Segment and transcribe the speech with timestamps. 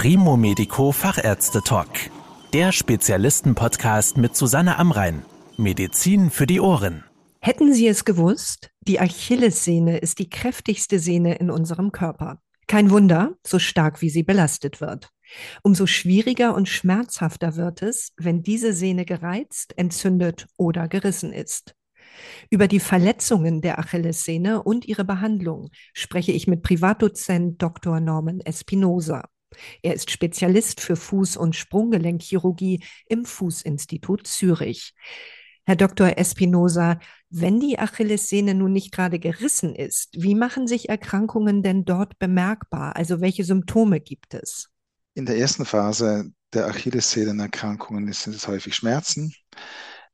[0.00, 1.88] Primo Medico Fachärzte Talk.
[2.52, 5.24] Der Spezialisten-Podcast mit Susanne Amrein.
[5.56, 7.02] Medizin für die Ohren.
[7.40, 8.70] Hätten Sie es gewusst?
[8.82, 12.40] Die Achillessehne ist die kräftigste Sehne in unserem Körper.
[12.68, 15.10] Kein Wunder, so stark wie sie belastet wird.
[15.64, 21.74] Umso schwieriger und schmerzhafter wird es, wenn diese Sehne gereizt, entzündet oder gerissen ist.
[22.50, 27.98] Über die Verletzungen der Achillessehne und ihre Behandlung spreche ich mit Privatdozent Dr.
[27.98, 29.24] Norman Espinosa.
[29.82, 34.94] Er ist Spezialist für Fuß- und Sprunggelenkchirurgie im Fußinstitut Zürich.
[35.64, 36.16] Herr Dr.
[36.16, 36.98] Espinosa,
[37.28, 42.96] wenn die Achillessehne nun nicht gerade gerissen ist, wie machen sich Erkrankungen denn dort bemerkbar?
[42.96, 44.70] Also welche Symptome gibt es?
[45.14, 49.34] In der ersten Phase der Achillessehnenerkrankungen sind es häufig Schmerzen.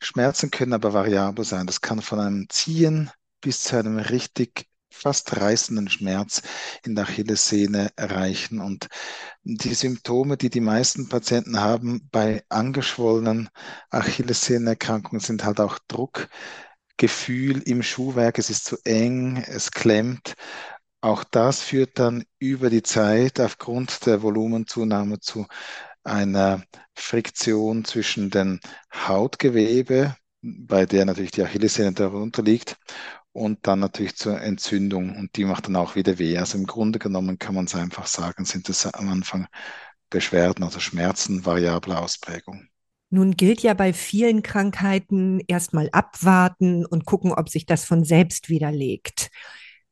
[0.01, 1.67] Schmerzen können aber variabel sein.
[1.67, 6.43] Das kann von einem Ziehen bis zu einem richtig fast reißenden Schmerz
[6.85, 8.61] in der Achillessehne erreichen.
[8.61, 8.89] Und
[9.43, 13.49] die Symptome, die die meisten Patienten haben bei angeschwollenen
[13.91, 18.39] Achillessehnenerkrankungen, sind halt auch Druckgefühl im Schuhwerk.
[18.39, 20.35] Es ist zu eng, es klemmt.
[21.01, 25.47] Auch das führt dann über die Zeit aufgrund der Volumenzunahme zu
[26.03, 26.63] einer
[26.95, 28.61] Friktion zwischen den
[28.93, 32.77] Hautgewebe, bei der natürlich die Achillessehne darunter liegt,
[33.35, 36.39] und dann natürlich zur Entzündung und die macht dann auch wieder weh.
[36.39, 39.47] Also im Grunde genommen kann man es einfach sagen, sind es am Anfang
[40.09, 42.69] Beschwerden, also Schmerzen variabler Ausprägung.
[43.11, 48.49] Nun gilt ja bei vielen Krankheiten erstmal abwarten und gucken, ob sich das von selbst
[48.49, 49.31] widerlegt.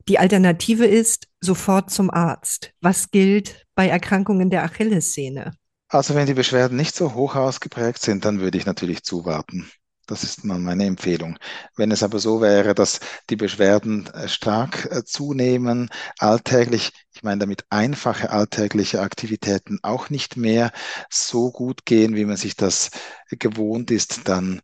[0.08, 2.72] Die Alternative ist sofort zum Arzt.
[2.80, 5.52] Was gilt bei Erkrankungen der Achillessehne?
[5.88, 9.70] Also wenn die Beschwerden nicht so hoch ausgeprägt sind, dann würde ich natürlich zuwarten.
[10.12, 11.38] Das ist mal meine Empfehlung.
[11.74, 15.88] Wenn es aber so wäre, dass die Beschwerden äh, stark äh, zunehmen,
[16.18, 20.70] alltäglich, ich meine damit einfache alltägliche Aktivitäten auch nicht mehr
[21.08, 22.90] so gut gehen, wie man sich das
[23.30, 24.60] gewohnt ist, dann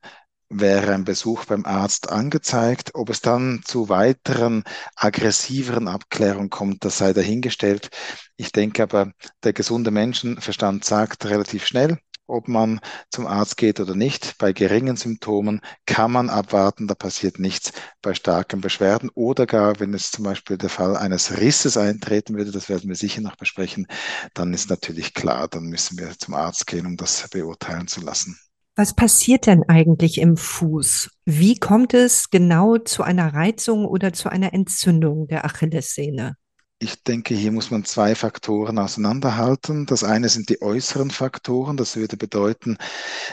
[0.51, 2.91] wäre ein Besuch beim Arzt angezeigt.
[2.93, 4.65] Ob es dann zu weiteren
[4.97, 7.89] aggressiveren Abklärungen kommt, das sei dahingestellt.
[8.37, 9.13] Ich denke aber,
[9.45, 12.81] der gesunde Menschenverstand sagt relativ schnell, ob man
[13.11, 14.37] zum Arzt geht oder nicht.
[14.39, 17.73] Bei geringen Symptomen kann man abwarten, da passiert nichts.
[18.03, 22.53] Bei starken Beschwerden oder gar, wenn es zum Beispiel der Fall eines Risses eintreten würde,
[22.53, 23.87] das werden wir sicher noch besprechen,
[24.35, 28.39] dann ist natürlich klar, dann müssen wir zum Arzt gehen, um das beurteilen zu lassen.
[28.77, 31.11] Was passiert denn eigentlich im Fuß?
[31.25, 36.37] Wie kommt es genau zu einer Reizung oder zu einer Entzündung der Achillessehne?
[36.81, 39.87] Ich denke, hier muss man zwei Faktoren auseinanderhalten.
[39.87, 41.77] Das eine sind die äußeren Faktoren.
[41.77, 42.79] Das würde bedeuten,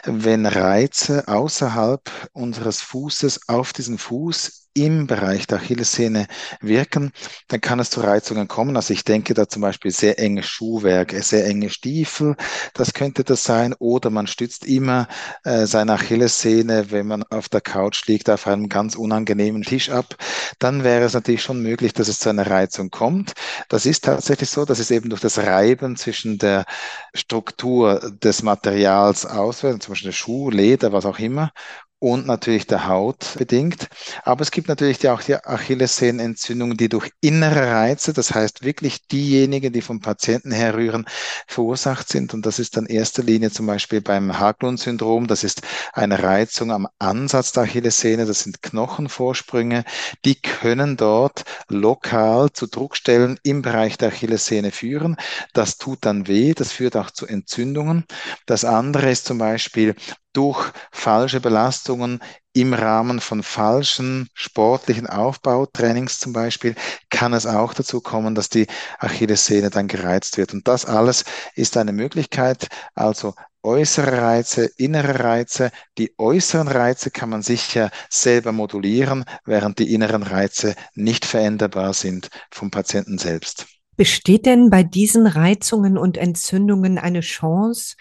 [0.06, 6.28] wenn Reize außerhalb unseres Fußes auf diesen Fuß im Bereich der Achillessehne
[6.62, 7.12] wirken,
[7.48, 8.76] dann kann es zu Reizungen kommen.
[8.76, 12.36] Also ich denke da zum Beispiel sehr enge Schuhwerk, sehr enge Stiefel,
[12.74, 13.74] das könnte das sein.
[13.80, 15.08] Oder man stützt immer
[15.44, 20.16] äh, seine Achillessehne, wenn man auf der Couch liegt, auf einem ganz unangenehmen Tisch ab.
[20.60, 23.34] Dann wäre es natürlich schon möglich, dass es zu einer Reizung kommt.
[23.70, 26.66] Das ist tatsächlich so, dass es eben durch das Reiben zwischen der
[27.14, 31.52] Struktur des Materials auswählt, zum Beispiel Schuh, Leder, was auch immer,
[32.00, 33.88] und natürlich der Haut bedingt.
[34.24, 39.74] Aber es gibt natürlich auch die Achillessehnenentzündungen, die durch innere Reize, das heißt wirklich diejenigen,
[39.74, 41.06] die vom Patienten herrühren,
[41.48, 42.34] verursacht sind.
[42.34, 45.28] Und das ist dann erster Linie zum Beispiel beim Haglund-Syndrom.
[45.28, 45.62] Das ist
[45.94, 48.26] eine Reizung am Ansatz der Achillessehne.
[48.26, 49.84] Das sind Knochenvorsprünge.
[50.26, 55.16] Die können dort lokal zu Druckstellen im Bereich der Achillessehne führen.
[55.54, 56.54] Das tut dann weh.
[56.54, 58.06] Das führt auch zu Entzündungen.
[58.46, 59.96] Das andere ist zum Beispiel
[60.36, 62.20] durch falsche Belastungen
[62.54, 66.76] im Rahmen von falschen sportlichen Aufbautrainings zum Beispiel
[67.10, 68.68] kann es auch dazu kommen, dass die
[69.00, 70.54] Achillessehne dann gereizt wird.
[70.54, 71.26] Und das alles
[71.56, 75.72] ist eine Möglichkeit, also äußere Reize, innere Reize.
[75.98, 82.30] Die äußeren Reize kann man sicher selber modulieren, während die inneren Reize nicht veränderbar sind
[82.52, 83.66] vom Patienten selbst.
[83.98, 87.96] Besteht denn bei diesen Reizungen und Entzündungen eine Chance,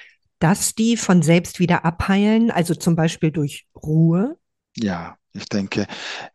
[0.44, 4.36] dass die von selbst wieder abheilen, also zum Beispiel durch Ruhe?
[4.76, 5.86] Ja, ich denke,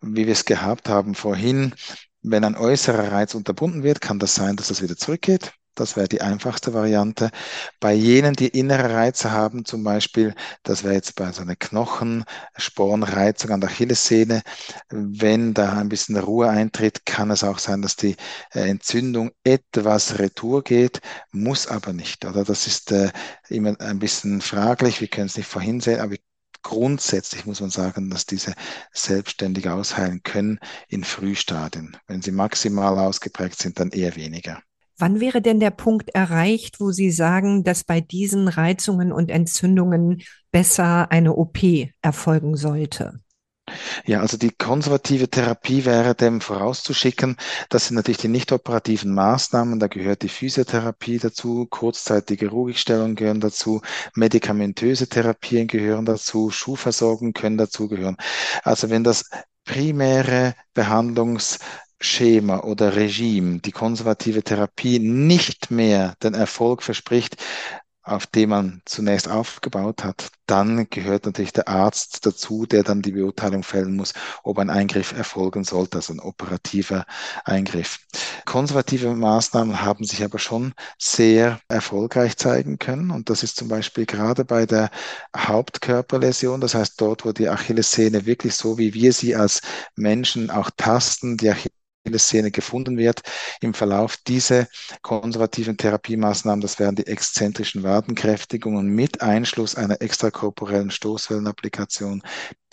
[0.01, 1.75] wie wir es gehabt haben vorhin,
[2.23, 5.53] wenn ein äußerer Reiz unterbunden wird, kann das sein, dass es wieder zurückgeht.
[5.75, 7.31] Das wäre die einfachste Variante.
[7.79, 13.51] Bei jenen, die innere Reize haben, zum Beispiel, das wäre jetzt bei so einer Knochenspornreizung
[13.51, 14.41] an der Achillessehne,
[14.89, 18.15] wenn da ein bisschen Ruhe eintritt, kann es auch sein, dass die
[18.53, 21.01] äh, Entzündung etwas retour geht,
[21.31, 22.25] muss aber nicht.
[22.25, 23.11] Oder das ist äh,
[23.47, 25.01] immer ein bisschen fraglich.
[25.01, 26.15] Wir können es nicht vorhin sehen, aber
[26.61, 28.53] grundsätzlich muss man sagen, dass diese
[28.91, 31.97] selbstständig ausheilen können in Frühstadien.
[32.07, 34.61] Wenn sie maximal ausgeprägt sind, dann eher weniger.
[34.99, 40.21] Wann wäre denn der Punkt erreicht, wo Sie sagen, dass bei diesen Reizungen und Entzündungen
[40.51, 41.57] besser eine OP
[42.01, 43.21] erfolgen sollte?
[44.05, 47.37] Ja, also die konservative Therapie wäre dem vorauszuschicken.
[47.69, 49.79] Das sind natürlich die nicht operativen Maßnahmen.
[49.79, 53.81] Da gehört die Physiotherapie dazu, kurzzeitige Ruhigstellungen gehören dazu,
[54.15, 58.17] medikamentöse Therapien gehören dazu, Schuhversorgung können dazugehören.
[58.63, 59.29] Also wenn das
[59.65, 60.55] primäre
[61.99, 67.35] Behandlungsschema oder Regime, die konservative Therapie nicht mehr den Erfolg verspricht,
[68.03, 73.11] auf dem man zunächst aufgebaut hat, dann gehört natürlich der Arzt dazu, der dann die
[73.11, 77.05] Beurteilung fällen muss, ob ein Eingriff erfolgen sollte, also ein operativer
[77.45, 77.99] Eingriff.
[78.45, 84.07] Konservative Maßnahmen haben sich aber schon sehr erfolgreich zeigen können und das ist zum Beispiel
[84.07, 84.89] gerade bei der
[85.37, 89.61] Hauptkörperläsion, das heißt dort, wo die Achillessehne wirklich so, wie wir sie als
[89.95, 91.68] Menschen auch tasten, die Achillessehne
[92.17, 93.21] Szene gefunden wird
[93.61, 94.67] im Verlauf diese
[95.01, 102.23] konservativen Therapiemaßnahmen, das wären die exzentrischen Wadenkräftigungen mit Einschluss einer extrakorporellen Stoßwellenapplikation,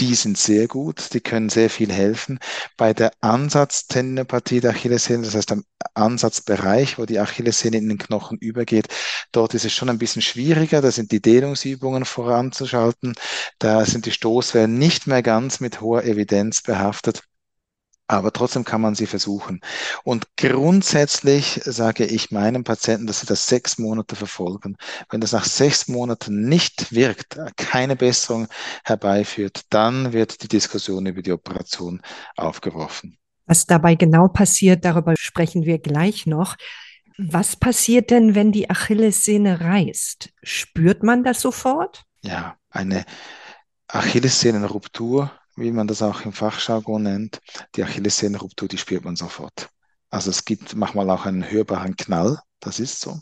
[0.01, 2.39] die sind sehr gut, die können sehr viel helfen.
[2.77, 5.65] Bei der Ansatztendinopathie der Achillessehne, das heißt am
[5.95, 8.89] Ansatzbereich, wo die Achillessehne in den Knochen übergeht,
[9.33, 13.15] dort ist es schon ein bisschen schwieriger, da sind die Dehnungsübungen voranzuschalten,
[13.59, 17.23] da sind die Stoßwellen nicht mehr ganz mit hoher Evidenz behaftet
[18.09, 19.61] aber trotzdem kann man sie versuchen.
[20.05, 24.77] Und grundsätzlich sage ich meinen Patienten, dass sie das sechs Monate verfolgen.
[25.11, 28.49] Wenn das nach sechs Monaten nicht wirkt, keine Besserung
[28.85, 32.01] herbeiführt, dann wird die Diskussion über die Operation
[32.37, 33.19] aufgeworfen.
[33.47, 36.57] Was dabei genau passiert, darüber sprechen wir gleich noch.
[37.19, 40.31] Was passiert denn, wenn die Achillessehne reißt?
[40.43, 42.05] Spürt man das sofort?
[42.23, 43.05] Ja, eine
[43.89, 47.41] Achillessehnenruptur wie man das auch im Fachjargon nennt,
[47.75, 49.71] die Achillessehnenruptur, die spürt man sofort.
[50.11, 53.21] Also es gibt manchmal auch einen hörbaren Knall, das ist so.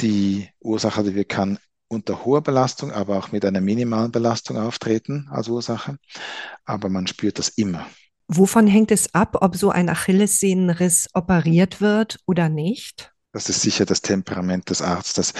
[0.00, 1.58] Die Ursache die kann
[1.88, 5.96] unter hoher Belastung, aber auch mit einer minimalen Belastung auftreten als Ursache.
[6.64, 7.86] Aber man spürt das immer.
[8.28, 13.12] Wovon hängt es ab, ob so ein Achillessehnenriss operiert wird oder nicht?
[13.32, 15.34] Das ist sicher das Temperament des Arztes.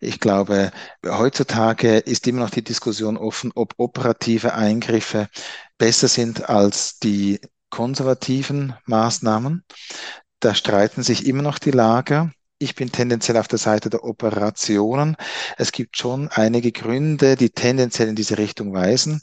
[0.00, 0.72] Ich glaube,
[1.06, 5.28] heutzutage ist immer noch die Diskussion offen, ob operative Eingriffe
[5.78, 7.40] besser sind als die
[7.70, 9.64] konservativen Maßnahmen.
[10.40, 12.32] Da streiten sich immer noch die Lager.
[12.60, 15.14] Ich bin tendenziell auf der Seite der Operationen.
[15.58, 19.20] Es gibt schon einige Gründe, die tendenziell in diese Richtung weisen.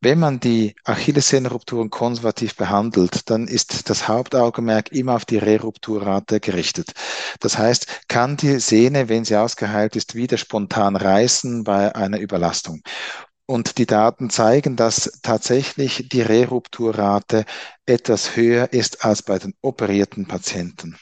[0.00, 6.92] Wenn man die Achillessehnenrupturen konservativ behandelt, dann ist das Hauptaugenmerk immer auf die Rerupturrate gerichtet.
[7.40, 12.82] Das heißt, kann die Sehne, wenn sie ausgeheilt ist, wieder spontan reißen bei einer Überlastung?
[13.48, 17.44] Und die Daten zeigen, dass tatsächlich die Rerupturrate
[17.86, 20.96] etwas höher ist als bei den operierten Patienten.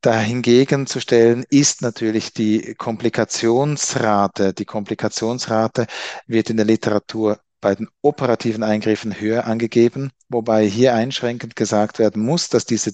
[0.00, 4.54] Dahingegen zu stellen ist natürlich die Komplikationsrate.
[4.54, 5.86] Die Komplikationsrate
[6.26, 12.22] wird in der Literatur bei den operativen Eingriffen höher angegeben, wobei hier einschränkend gesagt werden
[12.22, 12.92] muss, dass diese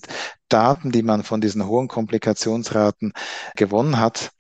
[0.48, 3.12] Daten, die man von diesen hohen Komplikationsraten
[3.54, 4.32] gewonnen hat,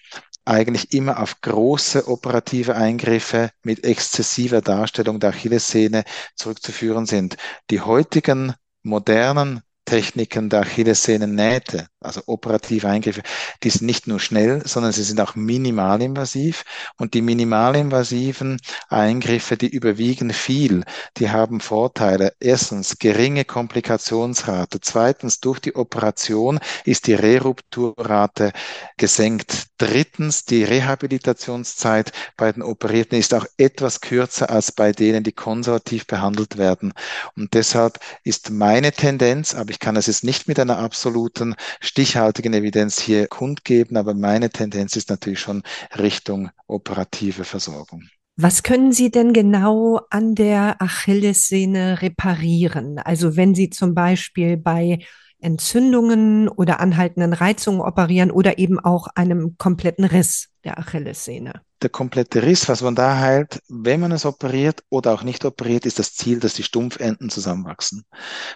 [0.44, 6.04] eigentlich immer auf große operative Eingriffe mit exzessiver Darstellung der Achillessehne
[6.34, 7.36] zurückzuführen sind.
[7.70, 13.22] Die heutigen modernen Techniken der Achillessehnennähte, also operative Eingriffe,
[13.62, 16.64] die sind nicht nur schnell, sondern sie sind auch minimalinvasiv.
[16.96, 20.84] Und die minimalinvasiven Eingriffe, die überwiegen viel,
[21.16, 22.32] die haben Vorteile.
[22.40, 24.80] Erstens geringe Komplikationsrate.
[24.80, 28.52] Zweitens, durch die Operation ist die Rerupturrate
[28.96, 29.66] gesenkt.
[29.78, 36.06] Drittens, die Rehabilitationszeit bei den Operierten ist auch etwas kürzer als bei denen, die konservativ
[36.06, 36.92] behandelt werden.
[37.36, 41.54] Und deshalb ist meine Tendenz, aber ich kann es jetzt nicht mit einer absoluten
[41.92, 45.62] stichhaltigen Evidenz hier kundgeben, aber meine Tendenz ist natürlich schon
[45.98, 48.04] Richtung operative Versorgung.
[48.36, 52.98] Was können Sie denn genau an der Achillessehne reparieren?
[52.98, 55.00] Also wenn Sie zum Beispiel bei
[55.42, 61.62] Entzündungen oder anhaltenden Reizungen operieren oder eben auch einem kompletten Riss der Achillessehne.
[61.82, 65.84] Der komplette Riss, was man da heilt, wenn man es operiert oder auch nicht operiert,
[65.84, 68.04] ist das Ziel, dass die Stumpfenden zusammenwachsen.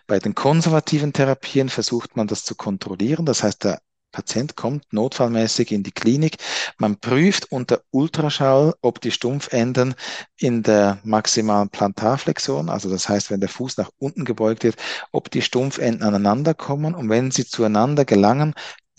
[0.07, 3.27] Bei den konservativen Therapien versucht man das zu kontrollieren.
[3.27, 3.81] Das heißt, der
[4.17, 6.39] Patient kommt notfallmäßig in die Klinik.
[6.79, 9.95] Man prüft unter Ultraschall, ob die Stumpfenden
[10.39, 14.77] in der maximalen Plantarflexion, also das heißt, wenn der Fuß nach unten gebeugt wird,
[15.13, 16.95] ob die Stumpfenden aneinander kommen.
[16.95, 18.55] Und wenn sie zueinander gelangen,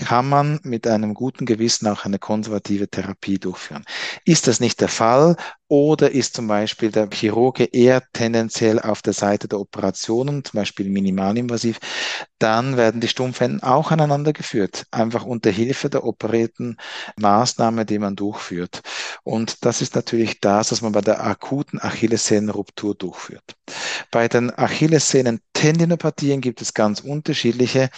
[0.05, 3.85] kann man mit einem guten Gewissen auch eine konservative Therapie durchführen.
[4.23, 5.35] Ist das nicht der Fall,
[5.69, 10.89] oder ist zum Beispiel der Chirurge eher tendenziell auf der Seite der Operationen, zum Beispiel
[10.89, 11.79] minimalinvasiv,
[12.39, 16.77] dann werden die Stumpfenden auch aneinander geführt, einfach unter Hilfe der operierten
[17.17, 18.81] Maßnahme, die man durchführt.
[19.23, 23.55] Und das ist natürlich das, was man bei der akuten Achillessehnenruptur durchführt.
[24.11, 27.89] Bei den Achillessehnen-Tendinopathien gibt es ganz unterschiedliche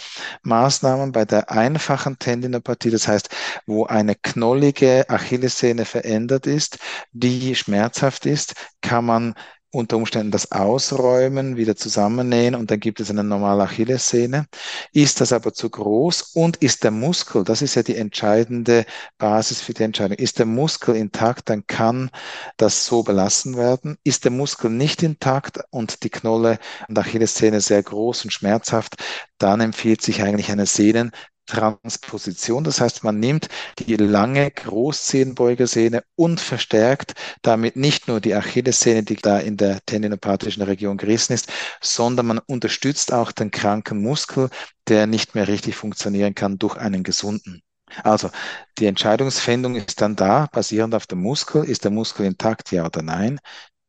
[0.42, 1.12] Maßnahmen.
[1.12, 3.28] Bei der einfachen Tendinopathie, das heißt,
[3.66, 6.78] wo eine knollige Achillessehne verändert ist,
[7.12, 9.34] die schmerzhaft ist, kann man
[9.72, 14.46] unter Umständen das Ausräumen, wieder zusammennähen und dann gibt es eine normale Achillessehne.
[14.92, 18.84] Ist das aber zu groß und ist der Muskel, das ist ja die entscheidende
[19.18, 22.10] Basis für die Entscheidung, ist der Muskel intakt, dann kann
[22.56, 23.96] das so belassen werden.
[24.02, 28.96] Ist der Muskel nicht intakt und die Knolle und Achillessehne sehr groß und schmerzhaft,
[29.38, 31.12] dann empfiehlt sich eigentlich eine Sehnen
[31.50, 32.64] Transposition.
[32.64, 39.16] Das heißt, man nimmt die lange Großzehenbeugersehne und verstärkt damit nicht nur die Achillessehne, die
[39.16, 41.48] da in der tendinopathischen Region gerissen ist,
[41.80, 44.50] sondern man unterstützt auch den kranken Muskel,
[44.88, 47.62] der nicht mehr richtig funktionieren kann, durch einen gesunden.
[48.04, 48.30] Also
[48.78, 51.64] die Entscheidungsfindung ist dann da, basierend auf dem Muskel.
[51.64, 53.40] Ist der Muskel intakt, ja oder nein?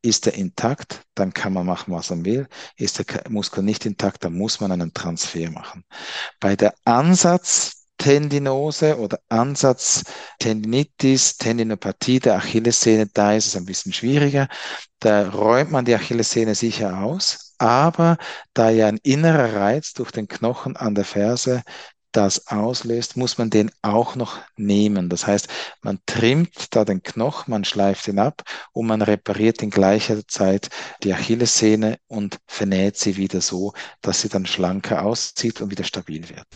[0.02, 2.48] Ist er intakt, dann kann man machen, was man will.
[2.76, 5.84] Ist der Muskel nicht intakt, dann muss man einen Transfer machen.
[6.40, 14.48] Bei der Ansatztendinose oder Ansatztendinitis, Tendinopathie der Achillessehne, da ist es ein bisschen schwieriger.
[14.98, 18.16] Da räumt man die Achillessehne sicher aus, aber
[18.54, 21.62] da ja ein innerer Reiz durch den Knochen an der Ferse
[22.12, 25.08] das auslöst, muss man den auch noch nehmen.
[25.08, 25.48] Das heißt,
[25.82, 28.42] man trimmt da den Knochen, man schleift ihn ab
[28.72, 30.68] und man repariert in gleicher Zeit
[31.02, 36.28] die Achillessehne und vernäht sie wieder so, dass sie dann schlanker aussieht und wieder stabil
[36.28, 36.46] wird.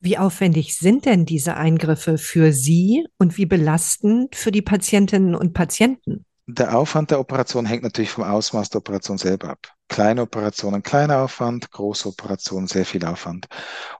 [0.00, 5.54] Wie aufwendig sind denn diese Eingriffe für Sie und wie belastend für die Patientinnen und
[5.54, 6.26] Patienten?
[6.46, 9.75] Der Aufwand der Operation hängt natürlich vom Ausmaß der Operation selber ab.
[9.88, 13.46] Kleine Operationen, kleiner Aufwand, große Operationen, sehr viel Aufwand.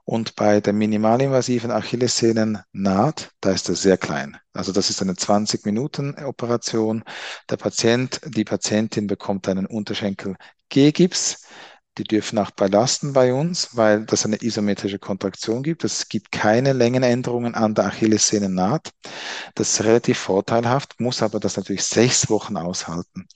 [0.03, 4.37] Und bei der minimalinvasiven Achillessehnennaht, da ist das sehr klein.
[4.53, 7.03] Also das ist eine 20-Minuten-Operation.
[7.49, 10.35] Der Patient, die Patientin bekommt einen Unterschenkel
[10.69, 11.47] G-Gips
[11.97, 15.83] die dürfen auch belasten bei uns, weil das eine isometrische Kontraktion gibt.
[15.83, 18.91] Es gibt keine Längenänderungen an der Achillessehnennaht.
[19.55, 23.27] Das ist relativ vorteilhaft, muss aber das natürlich sechs Wochen aushalten.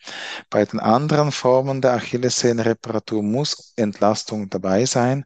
[0.49, 5.25] Bei den anderen Formen der Achillessehnenreparatur muss Entlastung dabei sein.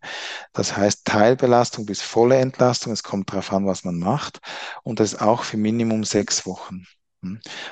[0.54, 2.94] Das heißt Teilbelastung bis volle Entlastung.
[2.94, 4.40] Es kommt darauf an, was man macht.
[4.84, 6.86] Und das ist auch für Minimum sechs Wochen.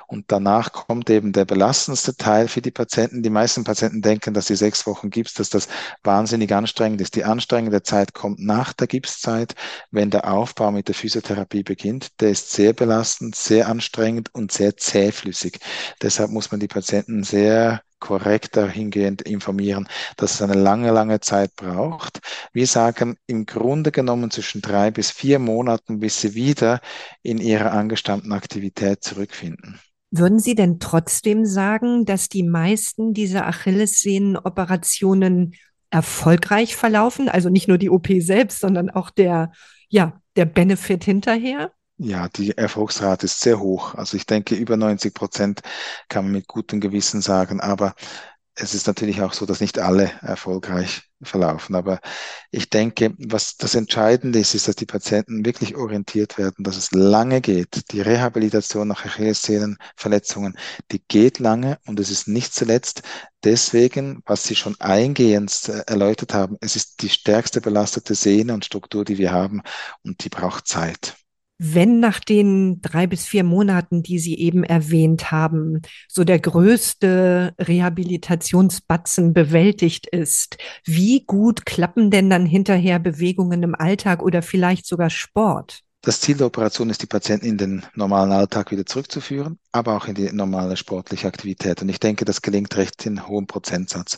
[0.08, 3.24] Und danach kommt eben der belastendste Teil für die Patienten.
[3.24, 5.68] Die meisten Patienten denken, dass die sechs Wochen Gips, dass das
[6.04, 7.16] wahnsinnig anstrengend ist.
[7.16, 9.56] Die anstrengende Zeit kommt nach der Gipszeit,
[9.92, 12.20] wenn der Aufbau mit der Physiotherapie beginnt.
[12.22, 15.60] Der ist sehr belastend, sehr anstrengend und sehr zähflüssig.
[16.02, 21.56] Deshalb muss man die Patienten sehr korrekt dahingehend informieren, dass es eine lange, lange Zeit
[21.56, 22.20] braucht.
[22.52, 26.82] Wir sagen im Grunde genommen zwischen drei bis vier Monaten, bis sie wieder
[27.22, 29.80] in ihre angestammten Aktivität zurückfinden.
[30.12, 35.54] Würden Sie denn trotzdem sagen, dass die meisten dieser Achillessehnenoperationen
[35.90, 37.30] erfolgreich verlaufen?
[37.30, 39.54] Also nicht nur die OP selbst, sondern auch der,
[39.88, 41.72] ja, der Benefit hinterher?
[42.06, 43.96] Ja, die Erfolgsrate ist sehr hoch.
[43.96, 45.62] Also ich denke, über 90 Prozent
[46.10, 47.62] kann man mit gutem Gewissen sagen.
[47.62, 47.96] Aber
[48.56, 51.76] es ist natürlich auch so, dass nicht alle erfolgreich verlaufen.
[51.76, 52.02] Aber
[52.52, 56.92] ich denke, was das Entscheidende ist, ist, dass die Patienten wirklich orientiert werden, dass es
[56.92, 57.92] lange geht.
[57.94, 60.58] Die Rehabilitation nach Achillessehnenverletzungen,
[60.92, 63.04] die geht lange und es ist nicht zuletzt
[63.46, 69.06] deswegen, was Sie schon eingehend erläutert haben, es ist die stärkste belastete Sehne und Struktur,
[69.06, 69.62] die wir haben
[70.04, 71.16] und die braucht Zeit.
[71.66, 77.56] Wenn nach den drei bis vier Monaten, die Sie eben erwähnt haben, so der größte
[77.58, 85.10] Rehabilitationsbatzen bewältigt ist, wie gut klappen denn dann hinterher Bewegungen im Alltag oder vielleicht sogar
[85.10, 85.84] Sport?
[86.06, 90.06] Das Ziel der Operation ist, die Patienten in den normalen Alltag wieder zurückzuführen, aber auch
[90.06, 91.82] in die normale sportliche Aktivität.
[91.82, 94.18] Und ich denke, das gelingt recht in hohem Prozentsatz.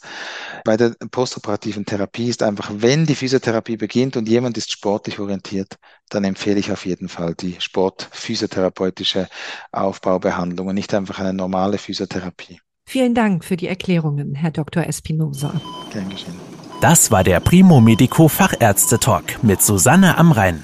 [0.63, 5.77] Bei der postoperativen Therapie ist einfach, wenn die Physiotherapie beginnt und jemand ist sportlich orientiert,
[6.09, 9.27] dann empfehle ich auf jeden Fall die sportphysiotherapeutische
[9.71, 12.61] Aufbaubehandlung und nicht einfach eine normale Physiotherapie.
[12.87, 14.87] Vielen Dank für die Erklärungen, Herr Dr.
[14.87, 15.61] Espinosa.
[15.93, 16.33] Gern geschehen.
[16.81, 20.63] Das war der Primo Medico Fachärzte Talk mit Susanne Amrein.